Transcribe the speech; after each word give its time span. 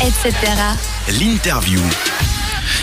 etc. 0.00 0.32
L'interview. 1.20 1.80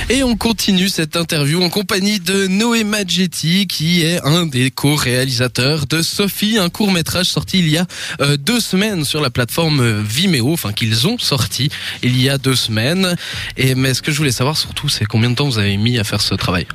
Et 0.09 0.23
on 0.23 0.35
continue 0.35 0.89
cette 0.89 1.15
interview 1.15 1.63
en 1.63 1.69
compagnie 1.69 2.19
de 2.19 2.47
Noé 2.47 2.83
Maggetti, 2.83 3.67
qui 3.67 4.01
est 4.01 4.21
un 4.23 4.45
des 4.45 4.69
co-réalisateurs 4.69 5.87
de 5.87 6.01
Sophie, 6.01 6.57
un 6.57 6.69
court 6.69 6.91
métrage 6.91 7.27
sorti 7.27 7.59
il 7.59 7.69
y 7.69 7.77
a 7.77 7.85
euh, 8.21 8.37
deux 8.37 8.59
semaines 8.59 9.05
sur 9.05 9.21
la 9.21 9.29
plateforme 9.29 10.01
Vimeo, 10.01 10.51
enfin 10.51 10.73
qu'ils 10.73 11.07
ont 11.07 11.17
sorti 11.17 11.69
il 12.03 12.21
y 12.21 12.29
a 12.29 12.37
deux 12.37 12.55
semaines. 12.55 13.15
Et 13.55 13.75
mais 13.75 13.93
ce 13.93 14.01
que 14.01 14.11
je 14.11 14.17
voulais 14.17 14.31
savoir 14.31 14.57
surtout, 14.57 14.89
c'est 14.89 15.05
combien 15.05 15.29
de 15.29 15.35
temps 15.35 15.45
vous 15.45 15.59
avez 15.59 15.77
mis 15.77 15.97
à 15.97 16.03
faire 16.03 16.21
ce 16.21 16.35
travail? 16.35 16.67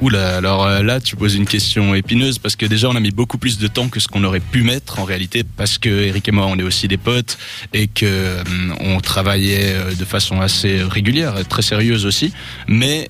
Oula, 0.00 0.38
alors 0.38 0.64
euh, 0.64 0.82
là, 0.82 0.98
tu 0.98 1.14
poses 1.14 1.34
une 1.34 1.44
question 1.44 1.94
épineuse 1.94 2.38
parce 2.38 2.56
que 2.56 2.64
déjà, 2.64 2.88
on 2.88 2.96
a 2.96 3.00
mis 3.00 3.10
beaucoup 3.10 3.36
plus 3.36 3.58
de 3.58 3.66
temps 3.66 3.88
que 3.88 4.00
ce 4.00 4.08
qu'on 4.08 4.24
aurait 4.24 4.40
pu 4.40 4.62
mettre 4.62 4.98
en 4.98 5.04
réalité 5.04 5.44
parce 5.44 5.76
que 5.76 5.90
Eric 5.90 6.26
et 6.26 6.32
moi, 6.32 6.46
on 6.46 6.56
est 6.56 6.62
aussi 6.62 6.88
des 6.88 6.96
potes 6.96 7.36
et 7.74 7.86
que 7.86 8.06
euh, 8.06 8.42
on 8.80 9.00
travaillait 9.00 9.74
euh, 9.74 9.94
de 9.94 10.04
façon 10.06 10.40
assez 10.40 10.82
régulière, 10.82 11.34
très 11.46 11.60
sérieuse 11.60 12.06
aussi. 12.06 12.32
Mais 12.66 13.08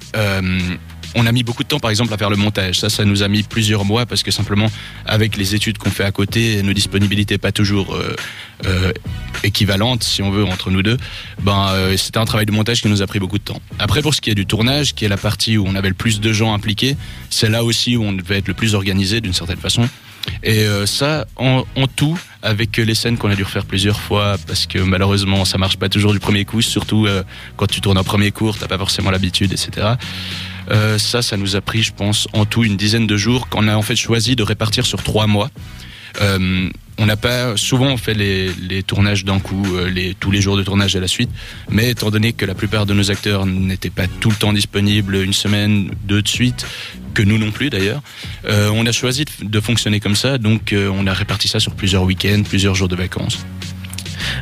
on 1.15 1.27
a 1.27 1.33
mis 1.33 1.45
beaucoup 1.45 1.62
de 1.62 1.69
temps, 1.69 1.79
par 1.79 1.91
exemple, 1.91 2.12
à 2.12 2.19
faire 2.19 2.31
le 2.31 2.37
montage. 2.37 2.81
Ça, 2.81 2.91
ça 2.91 3.05
nous 3.05 3.23
a 3.23 3.29
mis 3.29 3.45
plusieurs 3.45 3.84
mois 3.84 4.05
parce 4.05 4.25
que 4.25 4.33
simplement, 4.33 4.70
avec 5.07 5.37
les 5.37 5.55
études 5.55 5.79
qu'on 5.79 5.91
fait 5.91 6.05
à 6.05 6.12
côté, 6.12 6.61
nos 6.62 6.73
disponibilités 6.73 7.39
pas 7.39 7.53
toujours 7.53 7.97
équivalentes, 9.45 10.05
si 10.05 10.23
on 10.23 10.30
veut, 10.30 10.45
entre 10.45 10.71
nous 10.71 10.83
deux, 10.83 10.97
ben, 11.43 11.69
euh, 11.71 11.97
c'était 11.97 12.19
un 12.19 12.25
travail 12.25 12.47
de 12.47 12.53
montage 12.53 12.83
qui 12.83 12.89
nous 12.89 13.03
a 13.03 13.07
pris 13.07 13.19
beaucoup 13.19 13.39
de 13.39 13.45
temps. 13.45 13.61
Après, 13.79 14.03
pour 14.03 14.15
ce 14.15 14.21
qui 14.21 14.31
est 14.31 14.35
du 14.35 14.47
tournage, 14.47 14.95
qui 14.95 15.05
est 15.05 15.09
la 15.09 15.17
partie 15.17 15.57
où 15.57 15.65
on 15.67 15.75
avait 15.75 15.89
le 15.89 15.95
plus 15.95 16.21
de 16.21 16.33
gens 16.33 16.53
impliqués, 16.55 16.97
c'est 17.31 17.48
là 17.48 17.65
aussi 17.65 17.97
où 17.97 18.05
on 18.05 18.12
devait 18.12 18.39
être 18.39 18.48
le 18.48 18.55
plus 18.55 18.75
organisé 18.75 19.21
d'une 19.21 19.34
certaine 19.34 19.59
façon. 19.59 19.89
Et 20.43 20.67
ça, 20.84 21.27
en, 21.37 21.65
en, 21.77 21.87
tout, 21.87 22.21
avec 22.43 22.77
les 22.77 22.95
scènes 22.95 23.17
qu'on 23.17 23.31
a 23.31 23.34
dû 23.34 23.43
refaire 23.43 23.65
plusieurs 23.65 23.98
fois, 23.98 24.37
parce 24.47 24.67
que 24.67 24.79
malheureusement, 24.79 25.47
ça 25.47 25.57
marche 25.57 25.79
pas 25.79 25.89
toujours 25.89 26.12
du 26.12 26.20
premier 26.20 26.45
coup, 26.45 26.61
surtout 26.61 27.09
quand 27.57 27.67
tu 27.67 27.81
tournes 27.81 27.97
en 27.97 28.05
premier 28.05 28.31
cours, 28.31 28.59
t'as 28.59 28.69
pas 28.69 28.77
forcément 28.77 29.11
l'habitude, 29.11 29.53
etc. 29.53 29.95
Euh, 30.70 30.98
ça, 30.98 31.23
ça 31.23 31.36
nous 31.36 31.57
a 31.57 31.61
pris, 31.61 31.83
je 31.83 31.92
pense, 31.92 32.29
en 32.33 32.45
tout 32.45 32.64
une 32.64 32.77
dizaine 32.77 33.07
de 33.07 33.17
jours 33.17 33.48
qu'on 33.48 33.67
a 33.69 33.77
en 33.77 33.83
fait 33.83 33.97
choisi 33.97 34.36
de 34.36 34.42
répartir 34.42 34.86
sur 34.86 35.03
trois 35.03 35.27
mois. 35.27 35.51
On 37.03 37.06
n'a 37.06 37.17
pas 37.17 37.56
souvent 37.56 37.97
fait 37.97 38.12
les, 38.12 38.83
tournages 38.83 39.25
d'un 39.25 39.41
coup, 39.41 39.65
euh, 39.75 40.12
tous 40.20 40.31
les 40.31 40.43
jours 40.43 40.59
de 40.59 40.62
tournage 40.62 40.95
à 40.97 41.01
la 41.01 41.09
suite, 41.09 41.31
mais 41.70 41.89
étant 41.89 42.11
donné 42.11 42.34
que 42.34 42.45
la 42.45 42.55
plupart 42.55 42.84
de 42.84 42.92
nos 42.92 43.11
acteurs 43.11 43.47
n'étaient 43.47 43.89
pas 43.89 44.07
tout 44.07 44.29
le 44.29 44.37
temps 44.37 44.53
disponibles, 44.53 45.17
une 45.17 45.33
semaine, 45.33 45.91
deux 46.05 46.20
de 46.20 46.29
suite, 46.29 46.67
que 47.15 47.23
nous 47.23 47.39
non 47.39 47.53
plus 47.53 47.70
d'ailleurs, 47.70 48.03
euh, 48.45 48.70
on 48.75 48.84
a 48.84 48.92
choisi 48.92 49.25
de, 49.41 49.61
fonctionner 49.61 49.98
comme 49.98 50.15
ça, 50.15 50.37
donc 50.37 50.75
euh, 50.75 50.92
on 50.95 51.07
a 51.07 51.15
réparti 51.15 51.48
ça 51.48 51.59
sur 51.59 51.73
plusieurs 51.73 52.03
week-ends, 52.03 52.42
plusieurs 52.47 52.75
jours 52.75 52.89
de 52.89 52.97
vacances. 52.97 53.47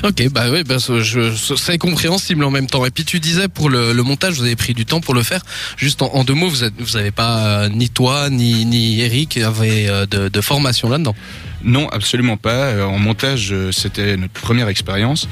Ok, 0.03 0.29
bah 0.33 0.47
oui, 0.51 0.65
bah, 0.65 0.79
c'est 0.81 1.79
compréhensible 1.79 2.43
en 2.43 2.51
même 2.51 2.67
temps. 2.67 2.85
Et 2.85 2.91
puis 2.91 3.05
tu 3.05 3.21
disais 3.21 3.47
pour 3.47 3.71
le, 3.71 3.95
montage, 4.03 4.35
vous 4.35 4.43
avez 4.43 4.57
pris 4.57 4.75
du 4.75 4.85
temps 4.85 5.01
pour 5.01 5.15
le 5.15 5.23
faire. 5.23 5.43
Juste 5.77 6.03
en, 6.03 6.25
deux 6.25 6.35
mots, 6.35 6.49
vous 6.49 6.99
n'avez 6.99 7.13
pas 7.13 7.69
ni 7.69 7.89
toi 7.89 8.29
ni 8.29 8.65
ni 8.65 9.01
Eric 9.01 9.37
avait 9.37 9.87
de, 10.11 10.29
de 10.29 10.41
formation 10.41 10.89
là-dedans. 10.89 11.15
Non, 11.65 11.89
absolument 11.89 12.37
pas. 12.37 12.67
Euh, 12.67 12.85
en 12.85 12.99
montage, 12.99 13.55
c'était 13.73 14.17
notre 14.17 14.33
première 14.33 14.69
expérience. 14.69 15.29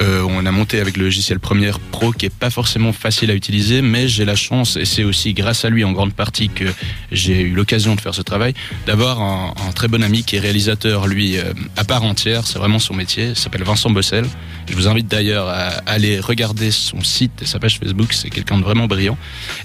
Euh, 0.00 0.26
on 0.28 0.44
a 0.44 0.50
monté 0.50 0.80
avec 0.80 0.96
le 0.96 1.04
logiciel 1.04 1.38
Premiere 1.38 1.78
Pro 1.78 2.12
qui 2.12 2.26
est 2.26 2.34
pas 2.34 2.50
forcément 2.50 2.92
facile 2.92 3.30
à 3.30 3.34
utiliser, 3.34 3.80
mais 3.80 4.08
j'ai 4.08 4.24
la 4.24 4.34
chance, 4.34 4.76
et 4.76 4.84
c'est 4.84 5.04
aussi 5.04 5.34
grâce 5.34 5.64
à 5.64 5.70
lui 5.70 5.84
en 5.84 5.92
grande 5.92 6.12
partie 6.12 6.48
que 6.48 6.64
j'ai 7.12 7.42
eu 7.42 7.52
l'occasion 7.52 7.94
de 7.94 8.00
faire 8.00 8.14
ce 8.14 8.22
travail, 8.22 8.54
d'avoir 8.86 9.20
un, 9.20 9.54
un, 9.68 9.72
très 9.72 9.88
bon 9.88 10.02
ami 10.02 10.24
qui 10.24 10.36
est 10.36 10.40
réalisateur, 10.40 11.06
lui, 11.06 11.38
euh, 11.38 11.52
à 11.76 11.84
part 11.84 12.02
entière, 12.02 12.46
c'est 12.46 12.58
vraiment 12.58 12.78
son 12.78 12.94
métier, 12.94 13.34
s'appelle 13.34 13.62
Vincent 13.62 13.90
Bossel. 13.90 14.24
Je 14.68 14.74
vous 14.74 14.88
invite 14.88 15.06
d'ailleurs 15.06 15.48
à 15.48 15.68
aller 15.86 16.18
regarder 16.18 16.70
son 16.70 17.02
site 17.02 17.42
et 17.42 17.46
sa 17.46 17.58
page 17.58 17.78
Facebook, 17.78 18.12
c'est 18.12 18.30
quelqu'un 18.30 18.58
de 18.58 18.64
vraiment 18.64 18.86
brillant, 18.86 19.18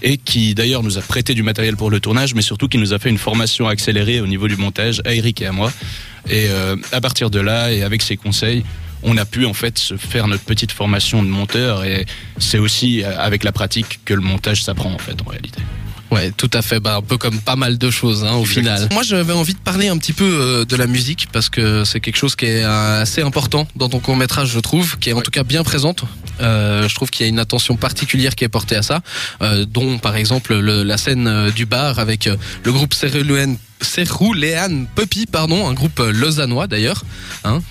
et 0.03 0.17
qui 0.17 0.53
d'ailleurs 0.53 0.83
nous 0.83 0.97
a 0.97 1.01
prêté 1.01 1.33
du 1.33 1.41
matériel 1.41 1.75
pour 1.75 1.89
le 1.89 1.99
tournage, 1.99 2.35
mais 2.35 2.41
surtout 2.41 2.67
qui 2.67 2.77
nous 2.77 2.93
a 2.93 2.99
fait 2.99 3.09
une 3.09 3.17
formation 3.17 3.67
accélérée 3.67 4.21
au 4.21 4.27
niveau 4.27 4.47
du 4.47 4.57
montage, 4.57 5.01
à 5.05 5.13
Eric 5.13 5.41
et 5.41 5.47
à 5.47 5.51
moi. 5.51 5.71
Et 6.27 6.47
euh, 6.49 6.75
à 6.91 7.01
partir 7.01 7.29
de 7.29 7.39
là, 7.39 7.71
et 7.71 7.83
avec 7.83 8.01
ses 8.01 8.17
conseils, 8.17 8.63
on 9.03 9.17
a 9.17 9.25
pu 9.25 9.45
en 9.45 9.53
fait 9.53 9.77
se 9.77 9.97
faire 9.97 10.27
notre 10.27 10.43
petite 10.43 10.71
formation 10.71 11.23
de 11.23 11.29
monteur 11.29 11.85
et 11.85 12.05
c'est 12.37 12.59
aussi 12.59 13.03
euh, 13.03 13.17
avec 13.17 13.43
la 13.43 13.51
pratique 13.51 13.99
que 14.05 14.13
le 14.13 14.21
montage 14.21 14.63
s'apprend 14.63 14.91
en 14.91 14.97
fait 14.97 15.15
en 15.25 15.29
réalité. 15.29 15.61
Ouais, 16.11 16.31
tout 16.31 16.49
à 16.53 16.61
fait. 16.61 16.79
Bah, 16.79 16.97
un 16.97 17.01
peu 17.01 17.17
comme 17.17 17.39
pas 17.39 17.55
mal 17.55 17.77
de 17.77 17.89
choses 17.91 18.23
hein, 18.23 18.33
au 18.33 18.45
final. 18.45 18.87
Moi, 18.91 19.03
j'avais 19.03 19.33
envie 19.33 19.53
de 19.53 19.59
parler 19.59 19.89
un 19.89 19.97
petit 19.97 20.13
peu 20.13 20.25
euh, 20.25 20.65
de 20.65 20.75
la 20.75 20.87
musique 20.87 21.27
parce 21.31 21.49
que 21.49 21.83
c'est 21.83 21.99
quelque 21.99 22.17
chose 22.17 22.35
qui 22.35 22.45
est 22.45 22.63
euh, 22.63 23.01
assez 23.01 23.21
important 23.21 23.67
dans 23.75 23.89
ton 23.89 23.99
court 23.99 24.15
métrage, 24.15 24.49
je 24.49 24.59
trouve, 24.59 24.97
qui 24.97 25.09
est 25.09 25.13
en 25.13 25.21
tout 25.21 25.31
cas 25.31 25.43
bien 25.43 25.63
présente. 25.63 26.03
Euh, 26.41 26.87
je 26.87 26.95
trouve 26.95 27.09
qu'il 27.09 27.25
y 27.25 27.29
a 27.29 27.29
une 27.29 27.39
attention 27.39 27.75
particulière 27.75 28.35
qui 28.35 28.43
est 28.43 28.49
portée 28.49 28.75
à 28.75 28.81
ça, 28.81 29.01
dont 29.67 29.97
par 29.97 30.15
exemple 30.15 30.57
le, 30.57 30.83
la 30.83 30.97
scène 30.97 31.51
du 31.51 31.65
bar 31.65 31.99
avec 31.99 32.29
le 32.63 32.71
groupe 32.71 32.93
Cerulean 32.93 33.55
Cerulean 33.81 34.85
Puppy, 34.95 35.25
pardon, 35.25 35.67
un 35.67 35.73
groupe 35.73 35.99
lausannois 35.99 36.67
d'ailleurs, 36.67 37.03
hein, 37.43 37.61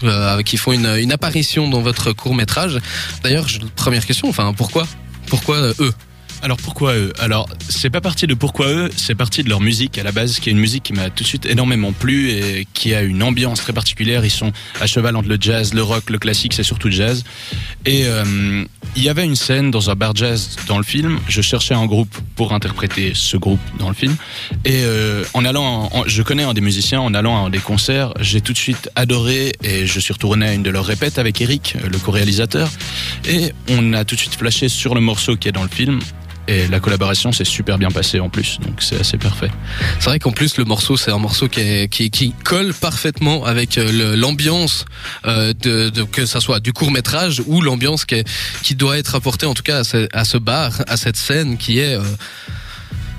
qui 0.44 0.56
font 0.56 0.72
une, 0.72 0.86
une 0.86 1.12
apparition 1.12 1.68
dans 1.68 1.82
votre 1.82 2.12
court 2.12 2.34
métrage. 2.34 2.78
D'ailleurs, 3.22 3.46
première 3.76 4.06
question, 4.06 4.28
enfin 4.28 4.52
pourquoi, 4.54 4.86
pourquoi 5.26 5.72
eux? 5.78 5.92
Alors 6.40 6.56
pourquoi 6.58 6.94
eux? 6.94 7.12
Alors 7.18 7.48
c'est 7.68 7.90
pas 7.90 8.00
parti 8.00 8.28
de 8.28 8.34
pourquoi 8.34 8.68
eux, 8.68 8.90
c'est 8.96 9.16
parti 9.16 9.42
de 9.42 9.48
leur 9.48 9.60
musique 9.60 9.98
à 9.98 10.04
la 10.04 10.12
base, 10.12 10.38
qui 10.38 10.48
est 10.48 10.52
une 10.52 10.60
musique 10.60 10.84
qui 10.84 10.92
m'a 10.92 11.10
tout 11.10 11.24
de 11.24 11.28
suite 11.28 11.46
énormément 11.46 11.92
plu 11.92 12.30
et 12.30 12.66
qui 12.74 12.94
a 12.94 13.02
une 13.02 13.24
ambiance 13.24 13.60
très 13.60 13.72
particulière. 13.72 14.24
Ils 14.24 14.30
sont 14.30 14.52
à 14.80 14.86
cheval 14.86 15.16
entre 15.16 15.28
le 15.28 15.36
jazz, 15.40 15.74
le 15.74 15.82
rock, 15.82 16.10
le 16.10 16.18
classique, 16.18 16.54
c'est 16.54 16.62
surtout 16.62 16.90
jazz. 16.90 17.24
Et 17.86 18.04
euh, 18.06 18.64
il 18.98 19.04
y 19.04 19.08
avait 19.08 19.24
une 19.24 19.36
scène 19.36 19.70
dans 19.70 19.90
un 19.90 19.94
bar 19.94 20.12
jazz 20.16 20.56
dans 20.66 20.76
le 20.76 20.82
film. 20.82 21.20
Je 21.28 21.40
cherchais 21.40 21.72
un 21.72 21.86
groupe 21.86 22.12
pour 22.34 22.52
interpréter 22.52 23.12
ce 23.14 23.36
groupe 23.36 23.60
dans 23.78 23.88
le 23.88 23.94
film. 23.94 24.16
Et 24.64 24.82
euh, 24.82 25.22
en 25.34 25.44
allant, 25.44 25.88
je 26.06 26.20
connais 26.24 26.42
un 26.42 26.52
des 26.52 26.60
musiciens, 26.60 27.00
en 27.00 27.14
allant 27.14 27.46
à 27.46 27.48
des 27.48 27.60
concerts, 27.60 28.12
j'ai 28.18 28.40
tout 28.40 28.52
de 28.52 28.58
suite 28.58 28.90
adoré 28.96 29.52
et 29.62 29.86
je 29.86 30.00
suis 30.00 30.12
retourné 30.12 30.48
à 30.48 30.52
une 30.52 30.64
de 30.64 30.70
leurs 30.70 30.84
répètes 30.84 31.20
avec 31.20 31.40
Eric, 31.40 31.76
le 31.80 31.96
co-réalisateur. 31.96 32.68
Et 33.28 33.52
on 33.68 33.92
a 33.92 34.04
tout 34.04 34.16
de 34.16 34.20
suite 34.20 34.34
flashé 34.34 34.68
sur 34.68 34.96
le 34.96 35.00
morceau 35.00 35.36
qui 35.36 35.48
est 35.48 35.52
dans 35.52 35.62
le 35.62 35.68
film 35.68 36.00
et 36.48 36.66
la 36.66 36.80
collaboration 36.80 37.30
s'est 37.30 37.44
super 37.44 37.78
bien 37.78 37.90
passée 37.90 38.18
en 38.18 38.30
plus, 38.30 38.58
donc 38.60 38.82
c'est 38.82 38.98
assez 38.98 39.18
parfait. 39.18 39.50
C'est 40.00 40.08
vrai 40.08 40.18
qu'en 40.18 40.32
plus 40.32 40.56
le 40.56 40.64
morceau 40.64 40.96
c'est 40.96 41.12
un 41.12 41.18
morceau 41.18 41.46
qui, 41.48 41.88
qui, 41.88 42.34
colle 42.44 42.72
parfaitement 42.72 43.44
avec 43.44 43.76
euh, 43.76 44.16
l'ambiance 44.16 44.86
euh, 45.26 45.52
de, 45.52 45.90
que 46.04 46.24
ça 46.24 46.40
soit 46.40 46.60
du 46.60 46.72
court 46.72 46.90
métrage 46.90 47.42
ou 47.46 47.60
l'ambiance 47.60 48.06
qui, 48.06 48.24
qui 48.62 48.74
doit 48.74 48.98
être 48.98 49.14
apportée 49.14 49.46
en 49.46 49.54
tout 49.54 49.62
cas 49.62 49.78
à 49.78 49.84
ce, 49.84 50.08
à 50.12 50.24
ce 50.24 50.38
bar, 50.38 50.72
à 50.88 50.96
cette 50.96 51.16
scène 51.16 51.58
qui 51.58 51.78
est 51.78 51.94
euh, 51.94 52.02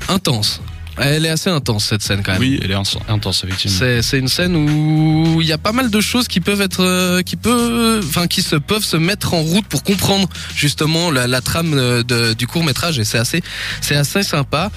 intense. 0.08 0.62
Elle 1.02 1.26
est 1.26 1.30
assez 1.30 1.50
intense 1.50 1.86
cette 1.86 2.02
scène 2.02 2.22
quand 2.24 2.34
même. 2.34 2.42
Oui, 2.42 2.60
elle 2.64 2.72
est 2.72 3.10
intense 3.10 3.44
effectivement. 3.44 3.78
C'est 4.02 4.20
une 4.20 4.28
scène 4.28 4.56
où 4.56 5.42
il 5.42 5.48
y 5.48 5.54
a 5.54 5.58
pas 5.58 5.72
mal 5.72 5.90
de 5.90 6.02
choses 6.02 6.28
qui 6.28 6.40
peuvent 6.40 6.62
être, 6.62 6.84
euh, 6.84 7.22
qui 7.22 7.36
peuvent, 7.36 8.04
enfin 8.06 8.28
qui 8.28 8.42
se 8.42 8.56
peuvent 8.56 8.84
se 8.84 8.98
mettre 8.98 9.34
en 9.34 9.42
route 9.42 9.66
pour 9.66 9.84
comprendre 9.84 10.28
justement 10.56 11.12
la, 11.12 11.28
la 11.28 11.42
trame 11.42 12.04
de, 12.04 12.34
du 12.34 12.48
court 12.48 12.64
métrage 12.64 13.00
et 13.00 13.06
c'est 13.06 13.18
assez, 13.18 13.42
c'est 13.82 13.96
assez 13.96 14.24
sympa. 14.24 14.68